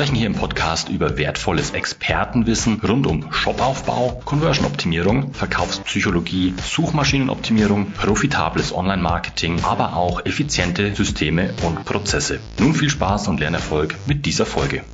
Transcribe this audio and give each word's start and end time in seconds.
sprechen 0.00 0.16
hier 0.16 0.28
im 0.28 0.34
Podcast 0.34 0.88
über 0.88 1.18
wertvolles 1.18 1.72
Expertenwissen 1.72 2.80
rund 2.80 3.06
um 3.06 3.30
Shopaufbau, 3.30 4.22
Conversion-Optimierung, 4.24 5.34
Verkaufspsychologie, 5.34 6.54
Suchmaschinenoptimierung, 6.56 7.90
profitables 7.90 8.74
Online-Marketing, 8.74 9.62
aber 9.62 9.94
auch 9.98 10.24
effiziente 10.24 10.94
Systeme 10.94 11.52
und 11.66 11.84
Prozesse. 11.84 12.40
Nun 12.58 12.72
viel 12.72 12.88
Spaß 12.88 13.28
und 13.28 13.40
Lernerfolg 13.40 13.94
mit 14.06 14.24
dieser 14.24 14.46
Folge. 14.46 14.84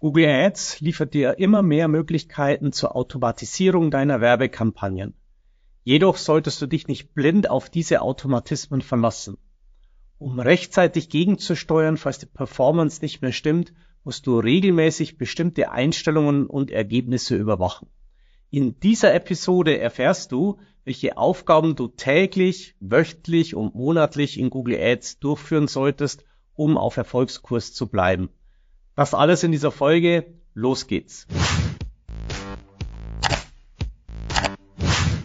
Google 0.00 0.28
Ads 0.28 0.80
liefert 0.80 1.14
dir 1.14 1.38
immer 1.38 1.62
mehr 1.62 1.88
Möglichkeiten 1.88 2.72
zur 2.72 2.94
Automatisierung 2.94 3.90
deiner 3.90 4.20
Werbekampagnen. 4.20 5.14
Jedoch 5.82 6.18
solltest 6.18 6.60
du 6.60 6.66
dich 6.66 6.88
nicht 6.88 7.14
blind 7.14 7.48
auf 7.48 7.70
diese 7.70 8.02
Automatismen 8.02 8.82
verlassen. 8.82 9.38
Um 10.22 10.38
rechtzeitig 10.38 11.08
gegenzusteuern, 11.08 11.96
falls 11.96 12.20
die 12.20 12.26
Performance 12.26 13.02
nicht 13.02 13.22
mehr 13.22 13.32
stimmt, 13.32 13.72
musst 14.04 14.24
du 14.28 14.38
regelmäßig 14.38 15.18
bestimmte 15.18 15.72
Einstellungen 15.72 16.46
und 16.46 16.70
Ergebnisse 16.70 17.34
überwachen. 17.34 17.88
In 18.48 18.78
dieser 18.78 19.12
Episode 19.14 19.80
erfährst 19.80 20.30
du, 20.30 20.60
welche 20.84 21.16
Aufgaben 21.16 21.74
du 21.74 21.88
täglich, 21.88 22.76
wöchentlich 22.78 23.56
und 23.56 23.74
monatlich 23.74 24.38
in 24.38 24.48
Google 24.48 24.78
Ads 24.80 25.18
durchführen 25.18 25.66
solltest, 25.66 26.24
um 26.54 26.78
auf 26.78 26.96
Erfolgskurs 26.96 27.72
zu 27.72 27.88
bleiben. 27.88 28.28
Das 28.94 29.14
alles 29.14 29.42
in 29.42 29.50
dieser 29.50 29.72
Folge. 29.72 30.34
Los 30.54 30.86
geht's. 30.86 31.26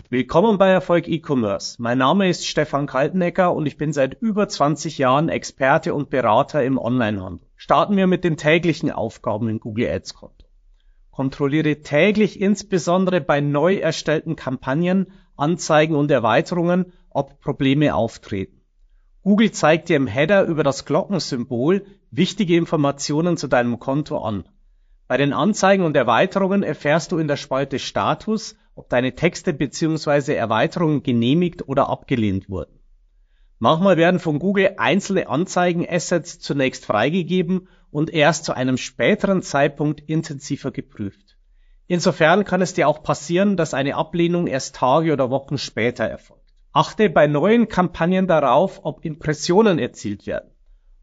Willkommen 0.10 0.58
bei 0.58 0.70
Erfolg 0.70 1.10
E-Commerce. 1.10 1.82
Mein 1.82 1.98
Name 1.98 2.30
ist 2.30 2.48
Stefan 2.48 2.88
Kaltenecker 2.88 3.54
und 3.54 3.66
ich 3.66 3.76
bin 3.76 3.92
seit 3.92 4.22
über 4.22 4.48
20 4.48 4.98
Jahren 4.98 5.28
Experte 5.28 5.94
und 5.94 6.10
Berater 6.10 6.64
im 6.64 6.78
Onlinehandel. 6.78 7.46
Starten 7.58 7.98
wir 7.98 8.08
mit 8.08 8.24
den 8.24 8.38
täglichen 8.38 8.90
Aufgaben 8.90 9.50
in 9.50 9.60
Google 9.60 9.90
Ads 9.90 10.14
Konto. 10.14 10.48
Kontrolliere 11.12 11.82
täglich 11.82 12.40
insbesondere 12.40 13.20
bei 13.20 13.42
neu 13.42 13.76
erstellten 13.76 14.38
Kampagnen, 14.38 15.12
Anzeigen 15.36 15.98
und 15.98 16.10
Erweiterungen, 16.10 16.94
ob 17.10 17.42
Probleme 17.42 17.94
auftreten. 17.94 18.62
Google 19.24 19.52
zeigt 19.52 19.90
dir 19.90 19.98
im 19.98 20.08
Header 20.08 20.46
über 20.46 20.64
das 20.64 20.86
Glockensymbol 20.86 21.86
wichtige 22.12 22.56
Informationen 22.56 23.36
zu 23.36 23.50
deinem 23.50 23.78
Konto 23.78 24.20
an. 24.20 24.48
Bei 25.10 25.18
den 25.18 25.34
Anzeigen 25.34 25.84
und 25.84 25.98
Erweiterungen 25.98 26.64
erfährst 26.64 27.12
du 27.12 27.18
in 27.18 27.28
der 27.28 27.36
Spalte 27.36 27.78
Status, 27.78 28.56
ob 28.78 28.90
deine 28.90 29.16
Texte 29.16 29.54
bzw. 29.54 30.36
Erweiterungen 30.36 31.04
genehmigt 31.04 31.68
oder 31.68 31.90
abgelehnt 31.90 32.50
wurden. 32.50 32.80
Manchmal 33.60 33.98
werden 33.98 34.20
von 34.20 34.38
Google 34.38 34.76
einzelne 34.78 35.28
Anzeigen-Assets 35.28 36.40
zunächst 36.40 36.86
freigegeben 36.86 37.68
und 37.90 38.12
erst 38.12 38.46
zu 38.46 38.54
einem 38.54 38.78
späteren 38.78 39.42
Zeitpunkt 39.42 40.02
intensiver 40.02 40.72
geprüft. 40.72 41.38
Insofern 41.88 42.44
kann 42.44 42.62
es 42.62 42.74
dir 42.74 42.88
auch 42.88 43.02
passieren, 43.02 43.58
dass 43.58 43.74
eine 43.74 43.96
Ablehnung 43.96 44.46
erst 44.46 44.76
Tage 44.76 45.14
oder 45.14 45.30
Wochen 45.32 45.58
später 45.58 46.04
erfolgt. 46.04 46.44
Achte 46.72 47.10
bei 47.10 47.26
neuen 47.26 47.70
Kampagnen 47.70 48.28
darauf, 48.28 48.82
ob 48.84 49.04
Impressionen 49.04 49.80
erzielt 49.80 50.28
werden. 50.28 50.52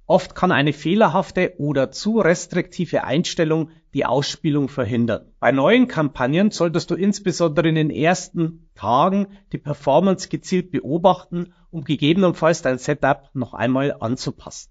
Oft 0.06 0.34
kann 0.34 0.52
eine 0.52 0.74
fehlerhafte 0.74 1.54
oder 1.56 1.90
zu 1.90 2.20
restriktive 2.20 3.04
Einstellung 3.04 3.70
die 3.94 4.04
Ausspielung 4.04 4.68
verhindern. 4.68 5.32
Bei 5.40 5.50
neuen 5.50 5.88
Kampagnen 5.88 6.50
solltest 6.50 6.90
du 6.90 6.94
insbesondere 6.94 7.68
in 7.68 7.76
den 7.76 7.88
ersten 7.88 8.68
Tagen 8.74 9.28
die 9.52 9.58
Performance 9.58 10.28
gezielt 10.28 10.70
beobachten, 10.72 11.54
um 11.70 11.84
gegebenenfalls 11.84 12.60
dein 12.60 12.76
Setup 12.76 13.30
noch 13.32 13.54
einmal 13.54 13.96
anzupassen. 13.98 14.70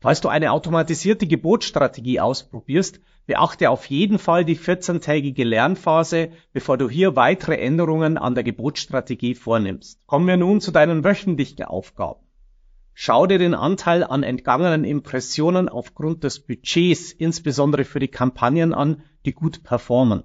Falls 0.00 0.20
du 0.20 0.28
eine 0.28 0.52
automatisierte 0.52 1.26
Gebotsstrategie 1.26 2.20
ausprobierst, 2.20 3.00
beachte 3.26 3.70
auf 3.70 3.86
jeden 3.86 4.20
Fall 4.20 4.44
die 4.44 4.56
14-tägige 4.56 5.44
Lernphase, 5.44 6.30
bevor 6.52 6.78
du 6.78 6.88
hier 6.88 7.16
weitere 7.16 7.56
Änderungen 7.56 8.16
an 8.16 8.36
der 8.36 8.44
Gebotsstrategie 8.44 9.34
vornimmst. 9.34 10.06
Kommen 10.06 10.28
wir 10.28 10.36
nun 10.36 10.60
zu 10.60 10.70
deinen 10.70 11.02
wöchentlichen 11.02 11.64
Aufgaben. 11.64 12.27
Schau 13.00 13.28
dir 13.28 13.38
den 13.38 13.54
Anteil 13.54 14.02
an 14.02 14.24
entgangenen 14.24 14.82
Impressionen 14.82 15.68
aufgrund 15.68 16.24
des 16.24 16.40
Budgets, 16.40 17.12
insbesondere 17.12 17.84
für 17.84 18.00
die 18.00 18.08
Kampagnen 18.08 18.74
an, 18.74 19.04
die 19.24 19.30
gut 19.30 19.62
performen. 19.62 20.24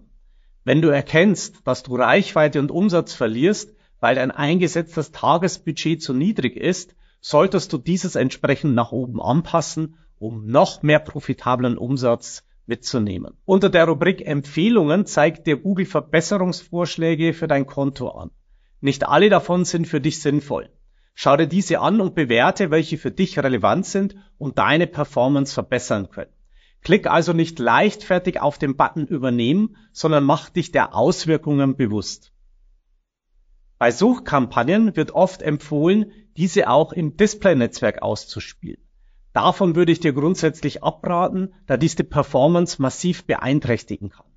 Wenn 0.64 0.82
du 0.82 0.88
erkennst, 0.88 1.58
dass 1.66 1.84
du 1.84 1.96
Reichweite 1.96 2.60
und 2.60 2.72
Umsatz 2.72 3.14
verlierst, 3.14 3.76
weil 4.00 4.16
dein 4.16 4.32
eingesetztes 4.32 5.12
Tagesbudget 5.12 6.02
zu 6.02 6.16
niedrig 6.16 6.58
ist, 6.58 6.96
solltest 7.22 7.72
du 7.74 7.78
dieses 7.78 8.16
entsprechend 8.16 8.74
nach 8.74 8.92
oben 8.92 9.22
anpassen, 9.22 9.94
um 10.18 10.48
noch 10.48 10.82
mehr 10.82 10.98
profitablen 10.98 11.78
Umsatz 11.78 12.44
mitzunehmen. 12.66 13.36
Unter 13.46 13.70
der 13.70 13.86
Rubrik 13.86 14.26
Empfehlungen 14.26 15.06
zeigt 15.06 15.46
dir 15.46 15.58
Google 15.58 15.86
Verbesserungsvorschläge 15.86 17.34
für 17.34 17.48
dein 17.48 17.68
Konto 17.68 18.10
an. 18.10 18.32
Nicht 18.82 19.08
alle 19.08 19.30
davon 19.30 19.64
sind 19.64 19.88
für 19.88 20.02
dich 20.02 20.24
sinnvoll. 20.24 20.72
Schau 21.14 21.38
dir 21.38 21.48
diese 21.48 21.80
an 21.80 22.02
und 22.02 22.16
bewerte, 22.16 22.72
welche 22.72 22.98
für 22.98 23.12
dich 23.12 23.38
relevant 23.38 23.86
sind 23.86 24.16
und 24.38 24.58
deine 24.58 24.88
Performance 24.88 25.54
verbessern 25.54 26.10
können. 26.10 26.32
Klick 26.82 27.08
also 27.08 27.34
nicht 27.34 27.60
leichtfertig 27.60 28.42
auf 28.42 28.58
den 28.58 28.76
Button 28.76 29.08
Übernehmen, 29.08 29.78
sondern 29.92 30.24
mach 30.24 30.50
dich 30.50 30.72
der 30.72 30.96
Auswirkungen 30.96 31.78
bewusst. 31.78 32.34
Bei 33.78 33.92
Suchkampagnen 33.92 34.96
wird 34.96 35.12
oft 35.12 35.42
empfohlen, 35.42 36.12
diese 36.36 36.70
auch 36.70 36.94
im 36.94 37.16
Display-Netzwerk 37.16 38.02
auszuspielen. 38.02 38.82
Davon 39.34 39.76
würde 39.76 39.92
ich 39.92 40.00
dir 40.00 40.14
grundsätzlich 40.14 40.84
abraten, 40.84 41.54
da 41.66 41.78
dies 41.78 41.96
die 41.96 42.04
Performance 42.04 42.82
massiv 42.82 43.26
beeinträchtigen 43.26 44.10
kann. 44.10 44.28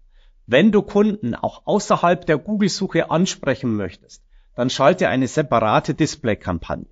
Wenn 0.46 0.72
du 0.72 0.82
Kunden 0.82 1.34
auch 1.34 1.66
außerhalb 1.66 2.24
der 2.26 2.38
Google-Suche 2.38 3.10
ansprechen 3.10 3.74
möchtest, 3.76 4.25
dann 4.56 4.70
schalte 4.70 5.08
eine 5.08 5.28
separate 5.28 5.94
Display-Kampagne. 5.94 6.86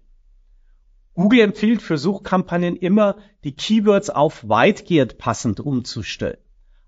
Google 1.15 1.41
empfiehlt 1.41 1.83
für 1.83 1.99
Suchkampagnen 1.99 2.77
immer, 2.77 3.17
die 3.43 3.53
Keywords 3.53 4.11
auf 4.11 4.49
weitgehend 4.49 5.19
passend 5.19 5.61
umzustellen. 5.61 6.39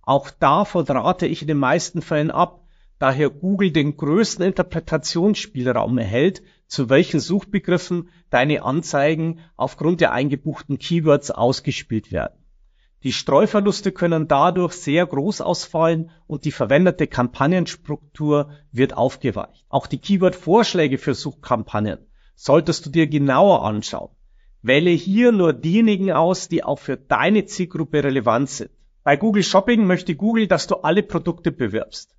Auch 0.02 0.30
davon 0.30 0.84
rate 0.84 1.26
ich 1.26 1.42
in 1.42 1.48
den 1.48 1.58
meisten 1.58 2.02
Fällen 2.02 2.30
ab, 2.30 2.60
daher 2.98 3.30
Google 3.30 3.70
den 3.70 3.96
größten 3.96 4.44
Interpretationsspielraum 4.44 5.98
erhält, 5.98 6.42
zu 6.66 6.88
welchen 6.88 7.20
Suchbegriffen 7.20 8.10
deine 8.30 8.62
Anzeigen 8.62 9.40
aufgrund 9.56 10.00
der 10.00 10.12
eingebuchten 10.12 10.78
Keywords 10.78 11.30
ausgespielt 11.30 12.12
werden. 12.12 12.45
Die 13.06 13.12
Streuverluste 13.12 13.92
können 13.92 14.26
dadurch 14.26 14.72
sehr 14.72 15.06
groß 15.06 15.40
ausfallen 15.40 16.10
und 16.26 16.44
die 16.44 16.50
verwendete 16.50 17.06
Kampagnenstruktur 17.06 18.50
wird 18.72 18.96
aufgeweicht. 18.96 19.64
Auch 19.68 19.86
die 19.86 19.98
Keyword-Vorschläge 19.98 20.98
für 20.98 21.14
Suchkampagnen 21.14 22.00
solltest 22.34 22.84
du 22.84 22.90
dir 22.90 23.06
genauer 23.06 23.64
anschauen. 23.64 24.10
Wähle 24.60 24.90
hier 24.90 25.30
nur 25.30 25.52
diejenigen 25.52 26.10
aus, 26.10 26.48
die 26.48 26.64
auch 26.64 26.80
für 26.80 26.96
deine 26.96 27.44
Zielgruppe 27.44 28.02
relevant 28.02 28.50
sind. 28.50 28.72
Bei 29.04 29.16
Google 29.16 29.44
Shopping 29.44 29.86
möchte 29.86 30.16
Google, 30.16 30.48
dass 30.48 30.66
du 30.66 30.74
alle 30.74 31.04
Produkte 31.04 31.52
bewirbst. 31.52 32.12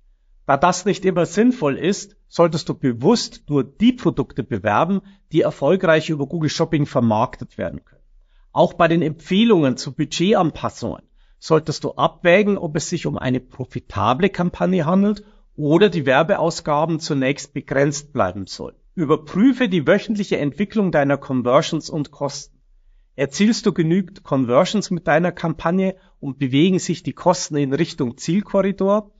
Da 0.46 0.56
das 0.56 0.86
nicht 0.86 1.04
immer 1.04 1.26
sinnvoll 1.26 1.76
ist, 1.76 2.16
solltest 2.28 2.66
du 2.66 2.72
bewusst 2.72 3.42
nur 3.50 3.62
die 3.62 3.92
Produkte 3.92 4.42
bewerben, 4.42 5.02
die 5.32 5.42
erfolgreich 5.42 6.08
über 6.08 6.26
Google 6.26 6.48
Shopping 6.48 6.86
vermarktet 6.86 7.58
werden 7.58 7.84
können. 7.84 7.97
Auch 8.52 8.74
bei 8.74 8.88
den 8.88 9.02
Empfehlungen 9.02 9.76
zu 9.76 9.92
Budgetanpassungen 9.92 11.02
solltest 11.38 11.84
du 11.84 11.92
abwägen, 11.92 12.58
ob 12.58 12.76
es 12.76 12.88
sich 12.88 13.06
um 13.06 13.16
eine 13.16 13.40
profitable 13.40 14.28
Kampagne 14.28 14.84
handelt 14.86 15.24
oder 15.54 15.88
die 15.88 16.06
Werbeausgaben 16.06 17.00
zunächst 17.00 17.52
begrenzt 17.52 18.12
bleiben 18.12 18.46
sollen. 18.46 18.76
Überprüfe 18.94 19.68
die 19.68 19.86
wöchentliche 19.86 20.38
Entwicklung 20.38 20.90
deiner 20.90 21.18
Conversions 21.18 21.90
und 21.90 22.10
Kosten. 22.10 22.58
Erzielst 23.14 23.66
du 23.66 23.72
genügend 23.72 24.22
Conversions 24.22 24.90
mit 24.90 25.06
deiner 25.08 25.32
Kampagne 25.32 25.96
und 26.20 26.38
bewegen 26.38 26.78
sich 26.78 27.02
die 27.02 27.12
Kosten 27.12 27.56
in 27.56 27.72
Richtung 27.72 28.16
Zielkorridor? 28.16 29.12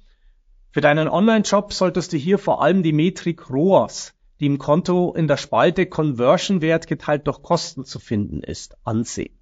Für 0.70 0.80
deinen 0.80 1.08
Online-Shop 1.08 1.72
solltest 1.72 2.12
du 2.12 2.16
hier 2.16 2.38
vor 2.38 2.62
allem 2.62 2.82
die 2.82 2.92
Metrik 2.92 3.50
ROAS, 3.50 4.14
die 4.40 4.46
im 4.46 4.58
Konto 4.58 5.14
in 5.14 5.28
der 5.28 5.36
Spalte 5.36 5.86
Conversion 5.86 6.60
Wert 6.60 6.86
geteilt 6.86 7.26
durch 7.26 7.42
Kosten 7.42 7.84
zu 7.84 7.98
finden 7.98 8.42
ist, 8.42 8.76
ansehen. 8.84 9.38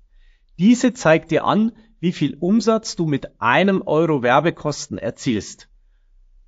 Diese 0.59 0.95
zeigt 0.95 1.31
dir 1.31 1.45
an, 1.45 1.73
wie 2.01 2.13
viel 2.13 2.37
Umsatz 2.39 2.97
du 2.97 3.07
mit 3.07 3.41
einem 3.41 3.83
Euro 3.83 4.23
Werbekosten 4.23 4.99
erzielst. 4.99 5.69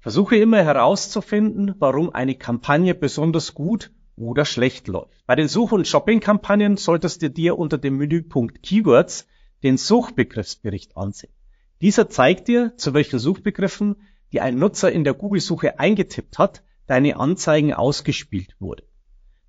Versuche 0.00 0.36
immer 0.36 0.62
herauszufinden, 0.62 1.74
warum 1.78 2.10
eine 2.10 2.34
Kampagne 2.34 2.94
besonders 2.94 3.54
gut 3.54 3.90
oder 4.16 4.44
schlecht 4.44 4.88
läuft. 4.88 5.10
Bei 5.26 5.34
den 5.34 5.48
Such- 5.48 5.72
und 5.72 5.86
Shopping-Kampagnen 5.86 6.76
solltest 6.76 7.22
du 7.22 7.30
dir 7.30 7.58
unter 7.58 7.78
dem 7.78 7.96
Menüpunkt 7.96 8.62
Keywords 8.62 9.26
den 9.62 9.76
Suchbegriffsbericht 9.76 10.96
ansehen. 10.96 11.32
Dieser 11.80 12.08
zeigt 12.08 12.48
dir, 12.48 12.72
zu 12.76 12.94
welchen 12.94 13.18
Suchbegriffen, 13.18 13.96
die 14.32 14.40
ein 14.40 14.58
Nutzer 14.58 14.90
in 14.90 15.04
der 15.04 15.14
Google-Suche 15.14 15.78
eingetippt 15.78 16.38
hat, 16.38 16.62
deine 16.88 17.18
Anzeigen 17.18 17.72
ausgespielt 17.72 18.56
wurde. 18.58 18.82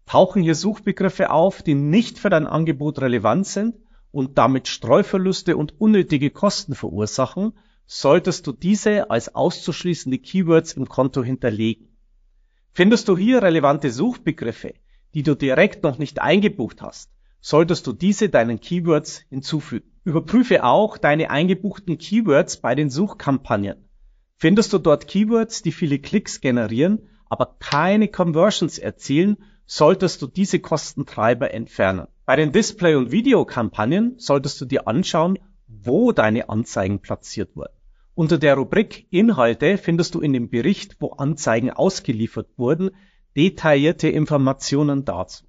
Tauchen 0.05 0.43
hier 0.43 0.55
Suchbegriffe 0.55 1.31
auf, 1.31 1.61
die 1.61 1.75
nicht 1.75 2.19
für 2.19 2.29
dein 2.29 2.47
Angebot 2.47 2.99
relevant 2.99 3.47
sind 3.47 3.75
und 4.11 4.37
damit 4.37 4.67
Streuverluste 4.67 5.55
und 5.55 5.79
unnötige 5.79 6.31
Kosten 6.31 6.75
verursachen, 6.75 7.53
solltest 7.85 8.45
du 8.45 8.51
diese 8.51 9.09
als 9.09 9.33
auszuschließende 9.33 10.19
Keywords 10.19 10.73
im 10.73 10.87
Konto 10.87 11.23
hinterlegen. 11.23 11.87
Findest 12.71 13.07
du 13.07 13.17
hier 13.17 13.41
relevante 13.41 13.91
Suchbegriffe, 13.91 14.73
die 15.13 15.23
du 15.23 15.35
direkt 15.35 15.83
noch 15.83 15.97
nicht 15.97 16.21
eingebucht 16.21 16.81
hast, 16.81 17.11
solltest 17.41 17.87
du 17.87 17.93
diese 17.93 18.29
deinen 18.29 18.59
Keywords 18.59 19.23
hinzufügen. 19.29 19.89
Überprüfe 20.03 20.63
auch 20.63 20.97
deine 20.97 21.29
eingebuchten 21.29 21.97
Keywords 21.97 22.57
bei 22.57 22.75
den 22.75 22.89
Suchkampagnen. 22.89 23.89
Findest 24.37 24.71
du 24.73 24.77
dort 24.77 25.07
Keywords, 25.07 25.61
die 25.61 25.71
viele 25.71 25.99
Klicks 25.99 26.41
generieren, 26.41 27.08
aber 27.29 27.55
keine 27.59 28.07
Conversions 28.07 28.77
erzielen, 28.77 29.37
solltest 29.65 30.21
du 30.21 30.27
diese 30.27 30.59
Kostentreiber 30.59 31.53
entfernen. 31.53 32.07
Bei 32.25 32.35
den 32.35 32.51
Display- 32.51 32.95
und 32.95 33.11
Videokampagnen 33.11 34.15
solltest 34.17 34.59
du 34.59 34.65
dir 34.65 34.87
anschauen, 34.87 35.39
wo 35.67 36.11
deine 36.11 36.49
Anzeigen 36.49 36.99
platziert 36.99 37.55
wurden. 37.55 37.73
Unter 38.15 38.37
der 38.37 38.55
Rubrik 38.55 39.07
Inhalte 39.11 39.77
findest 39.77 40.15
du 40.15 40.19
in 40.19 40.33
dem 40.33 40.49
Bericht, 40.49 40.97
wo 40.99 41.11
Anzeigen 41.11 41.69
ausgeliefert 41.69 42.49
wurden, 42.57 42.89
detaillierte 43.37 44.09
Informationen 44.09 45.05
dazu. 45.05 45.45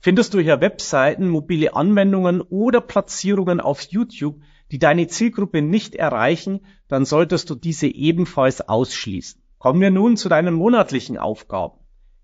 Findest 0.00 0.34
du 0.34 0.40
hier 0.40 0.60
Webseiten, 0.60 1.28
mobile 1.28 1.74
Anwendungen 1.76 2.40
oder 2.40 2.80
Platzierungen 2.80 3.60
auf 3.60 3.82
YouTube, 3.82 4.40
die 4.72 4.80
deine 4.80 5.06
Zielgruppe 5.06 5.62
nicht 5.62 5.94
erreichen, 5.94 6.66
dann 6.88 7.04
solltest 7.04 7.48
du 7.50 7.54
diese 7.54 7.86
ebenfalls 7.86 8.68
ausschließen. 8.68 9.41
Kommen 9.62 9.80
wir 9.80 9.92
nun 9.92 10.16
zu 10.16 10.28
deinen 10.28 10.54
monatlichen 10.54 11.18
Aufgaben. 11.18 11.78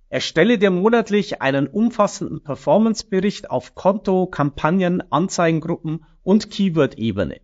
Erstelle 0.09 0.59
dir 0.59 0.73
monatlich 0.73 1.41
einen 1.41 1.69
umfassenden 1.69 2.43
Performance-Bericht 2.43 3.49
auf 3.49 3.77
Konto, 3.77 4.27
Kampagnen, 4.27 5.05
Anzeigengruppen 5.13 6.05
und 6.25 6.51
Keyword-Ebene. 6.51 7.41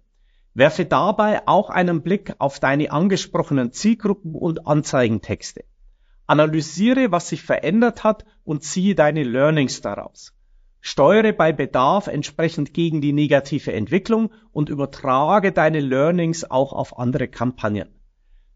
Werfe 0.52 0.85
dabei 0.85 1.46
auch 1.46 1.70
einen 1.70 2.02
Blick 2.02 2.35
auf 2.38 2.58
deine 2.58 2.91
angesprochenen 2.91 3.70
Zielgruppen 3.70 4.35
und 4.35 4.67
Anzeigentexte. 4.67 5.64
Analysiere, 6.26 7.12
was 7.12 7.29
sich 7.29 7.44
verändert 7.44 8.02
hat 8.02 8.25
und 8.43 8.64
ziehe 8.64 8.96
deine 8.96 9.23
Learnings 9.23 9.81
daraus. 9.81 10.35
Steuere 10.81 11.32
bei 11.32 11.52
Bedarf 11.52 12.08
entsprechend 12.08 12.75
gegen 12.75 13.00
die 13.00 13.12
negative 13.12 13.73
Entwicklung 13.73 14.32
und 14.50 14.70
übertrage 14.70 15.52
deine 15.52 15.79
Learnings 15.79 16.50
auch 16.50 16.73
auf 16.73 16.99
andere 16.99 17.29
Kampagnen. 17.29 17.94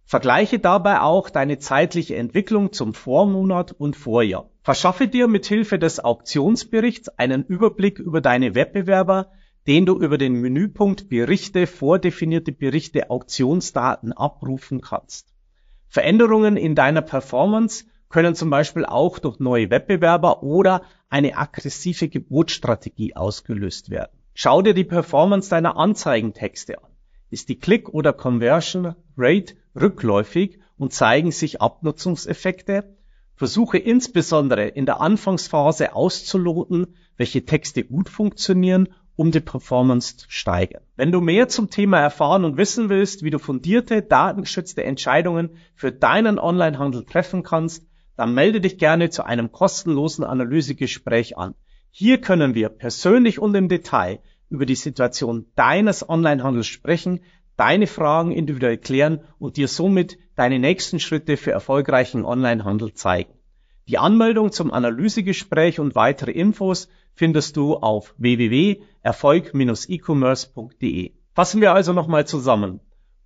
Vergleiche 0.08 0.58
dabei 0.58 1.02
auch 1.02 1.28
deine 1.28 1.58
zeitliche 1.58 2.16
Entwicklung 2.16 2.72
zum 2.72 2.94
Vormonat 2.94 3.72
und 3.72 3.94
Vorjahr. 3.94 4.48
Verschaffe 4.62 5.06
dir 5.06 5.28
mit 5.28 5.44
Hilfe 5.44 5.78
des 5.78 6.02
Auktionsberichts 6.02 7.10
einen 7.18 7.44
Überblick 7.44 7.98
über 7.98 8.22
deine 8.22 8.54
Wettbewerber, 8.54 9.30
den 9.66 9.84
du 9.84 9.98
über 9.98 10.16
den 10.16 10.32
Menüpunkt 10.32 11.10
Berichte 11.10 11.66
vordefinierte 11.66 12.52
Berichte 12.52 13.10
Auktionsdaten 13.10 14.14
abrufen 14.14 14.80
kannst. 14.80 15.34
Veränderungen 15.88 16.56
in 16.56 16.74
deiner 16.74 17.02
Performance 17.02 17.84
können 18.08 18.34
zum 18.34 18.48
Beispiel 18.48 18.86
auch 18.86 19.18
durch 19.18 19.38
neue 19.40 19.68
Wettbewerber 19.68 20.42
oder 20.42 20.84
eine 21.10 21.36
aggressive 21.36 22.08
Gebotsstrategie 22.08 23.14
ausgelöst 23.14 23.90
werden. 23.90 24.16
Schau 24.32 24.62
dir 24.62 24.72
die 24.72 24.84
Performance 24.84 25.50
deiner 25.50 25.76
Anzeigentexte 25.76 26.82
an. 26.82 26.87
Ist 27.30 27.48
die 27.48 27.58
Click- 27.58 27.90
oder 27.90 28.12
Conversion 28.12 28.94
Rate 29.16 29.54
rückläufig 29.78 30.58
und 30.78 30.92
zeigen 30.92 31.30
sich 31.30 31.60
Abnutzungseffekte? 31.60 32.96
Versuche 33.34 33.78
insbesondere 33.78 34.66
in 34.66 34.86
der 34.86 35.00
Anfangsphase 35.00 35.94
auszuloten, 35.94 36.96
welche 37.16 37.44
Texte 37.44 37.84
gut 37.84 38.08
funktionieren, 38.08 38.88
um 39.14 39.30
die 39.30 39.40
Performance 39.40 40.16
zu 40.16 40.30
steigern. 40.30 40.82
Wenn 40.96 41.12
du 41.12 41.20
mehr 41.20 41.48
zum 41.48 41.70
Thema 41.70 41.98
erfahren 42.00 42.44
und 42.44 42.56
wissen 42.56 42.88
willst, 42.88 43.22
wie 43.22 43.30
du 43.30 43.38
fundierte, 43.38 44.00
datengeschützte 44.00 44.84
Entscheidungen 44.84 45.50
für 45.74 45.92
deinen 45.92 46.38
Onlinehandel 46.38 47.04
treffen 47.04 47.42
kannst, 47.42 47.86
dann 48.16 48.32
melde 48.32 48.60
dich 48.60 48.78
gerne 48.78 49.10
zu 49.10 49.24
einem 49.24 49.52
kostenlosen 49.52 50.24
Analysegespräch 50.24 51.36
an. 51.36 51.54
Hier 51.90 52.20
können 52.20 52.54
wir 52.54 52.68
persönlich 52.68 53.38
und 53.38 53.54
im 53.54 53.68
Detail 53.68 54.20
über 54.50 54.66
die 54.66 54.74
Situation 54.74 55.46
deines 55.54 56.08
Onlinehandels 56.08 56.66
sprechen, 56.66 57.20
deine 57.56 57.86
Fragen 57.86 58.32
individuell 58.32 58.78
klären 58.78 59.20
und 59.38 59.56
dir 59.56 59.68
somit 59.68 60.18
deine 60.36 60.58
nächsten 60.58 61.00
Schritte 61.00 61.36
für 61.36 61.50
erfolgreichen 61.50 62.24
Onlinehandel 62.24 62.94
zeigen. 62.94 63.34
Die 63.88 63.98
Anmeldung 63.98 64.52
zum 64.52 64.70
Analysegespräch 64.70 65.80
und 65.80 65.94
weitere 65.94 66.30
Infos 66.30 66.88
findest 67.14 67.56
du 67.56 67.74
auf 67.74 68.14
www.erfolg-e-commerce.de. 68.18 71.12
Fassen 71.34 71.60
wir 71.60 71.72
also 71.72 71.92
nochmal 71.92 72.26
zusammen. 72.26 72.80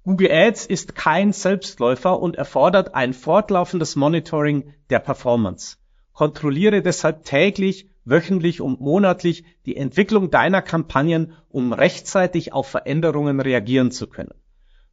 Google 0.04 0.32
Ads 0.32 0.66
ist 0.66 0.94
kein 0.94 1.32
Selbstläufer 1.32 2.18
und 2.18 2.36
erfordert 2.36 2.94
ein 2.94 3.12
fortlaufendes 3.12 3.96
Monitoring 3.96 4.72
der 4.90 4.98
Performance. 4.98 5.76
Kontrolliere 6.12 6.82
deshalb 6.82 7.24
täglich, 7.24 7.88
wöchentlich 8.04 8.60
und 8.60 8.80
monatlich 8.80 9.44
die 9.66 9.76
Entwicklung 9.76 10.30
deiner 10.30 10.62
Kampagnen, 10.62 11.32
um 11.48 11.72
rechtzeitig 11.72 12.52
auf 12.52 12.68
Veränderungen 12.68 13.40
reagieren 13.40 13.90
zu 13.90 14.06
können. 14.06 14.34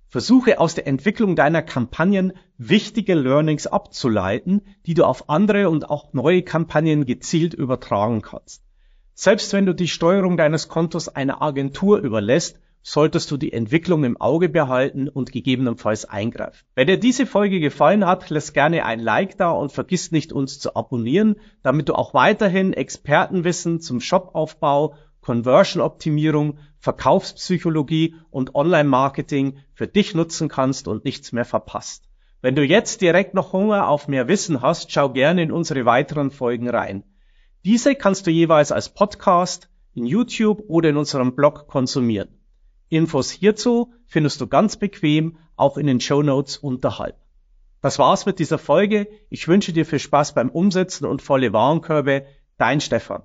Versuche 0.07 0.59
aus 0.59 0.73
der 0.73 0.87
Entwicklung 0.87 1.35
deiner 1.35 1.61
Kampagnen 1.61 2.33
wichtige 2.57 3.13
Learnings 3.13 3.67
abzuleiten, 3.67 4.61
die 4.87 4.95
du 4.95 5.03
auf 5.03 5.29
andere 5.29 5.69
und 5.69 5.89
auch 5.89 6.13
neue 6.13 6.41
Kampagnen 6.41 7.05
gezielt 7.05 7.53
übertragen 7.53 8.23
kannst. 8.23 8.63
Selbst 9.13 9.53
wenn 9.53 9.67
du 9.67 9.75
die 9.75 9.87
Steuerung 9.87 10.35
deines 10.35 10.67
Kontos 10.67 11.09
einer 11.09 11.41
Agentur 11.41 11.99
überlässt, 11.99 12.59
solltest 12.81 13.29
du 13.31 13.37
die 13.37 13.53
Entwicklung 13.53 14.03
im 14.03 14.19
Auge 14.19 14.49
behalten 14.49 15.09
und 15.09 15.31
gegebenenfalls 15.31 16.05
eingreifen. 16.05 16.65
Wenn 16.75 16.87
dir 16.87 16.99
diese 16.99 17.25
Folge 17.25 17.59
gefallen 17.59 18.05
hat, 18.05 18.29
lass 18.29 18.53
gerne 18.53 18.85
ein 18.85 18.99
Like 18.99 19.37
da 19.37 19.51
und 19.51 19.71
vergiss 19.71 20.11
nicht 20.11 20.33
uns 20.33 20.59
zu 20.59 20.75
abonnieren, 20.75 21.35
damit 21.61 21.89
du 21.89 21.93
auch 21.93 22.13
weiterhin 22.13 22.73
Expertenwissen 22.73 23.81
zum 23.81 23.99
Shopaufbau 24.01 24.95
Conversion-Optimierung, 25.21 26.57
Verkaufspsychologie 26.79 28.15
und 28.31 28.55
Online-Marketing 28.55 29.59
für 29.73 29.87
dich 29.87 30.15
nutzen 30.15 30.47
kannst 30.47 30.87
und 30.87 31.05
nichts 31.05 31.31
mehr 31.31 31.45
verpasst. 31.45 32.05
Wenn 32.41 32.55
du 32.55 32.63
jetzt 32.63 33.01
direkt 33.01 33.33
noch 33.33 33.51
Hunger 33.51 33.89
auf 33.89 34.07
mehr 34.07 34.29
Wissen 34.29 34.61
hast, 34.61 34.91
schau 34.91 35.09
gerne 35.09 35.43
in 35.43 35.51
unsere 35.51 35.85
weiteren 35.85 36.31
Folgen 36.31 36.69
rein. 36.69 37.03
Diese 37.65 37.95
kannst 37.95 38.27
du 38.27 38.31
jeweils 38.31 38.71
als 38.71 38.89
Podcast, 38.89 39.69
in 39.93 40.05
YouTube 40.05 40.63
oder 40.69 40.89
in 40.89 40.97
unserem 40.97 41.35
Blog 41.35 41.67
konsumieren. 41.67 42.38
Infos 42.89 43.31
hierzu 43.31 43.93
findest 44.05 44.41
du 44.41 44.47
ganz 44.47 44.77
bequem 44.77 45.37
auch 45.55 45.77
in 45.77 45.87
den 45.87 46.01
Show 46.01 46.23
Notes 46.23 46.57
unterhalb. 46.57 47.15
Das 47.81 47.99
war's 47.99 48.25
mit 48.25 48.39
dieser 48.39 48.57
Folge. 48.57 49.07
Ich 49.29 49.47
wünsche 49.47 49.71
dir 49.71 49.85
viel 49.85 49.99
Spaß 49.99 50.33
beim 50.33 50.49
Umsetzen 50.49 51.05
und 51.05 51.21
volle 51.21 51.53
Warenkörbe. 51.53 52.25
Dein 52.57 52.81
Stefan. 52.81 53.23